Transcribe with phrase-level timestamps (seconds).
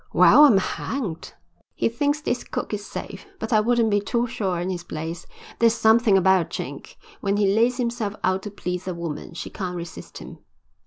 [0.13, 1.35] "Well, I'm hanged."
[1.75, 3.27] "He thinks this cook is safe.
[3.39, 5.27] But I wouldn't be too sure in his place.
[5.59, 9.51] There's something about a Chink, when he lays himself out to please a woman she
[9.51, 10.39] can't resist him."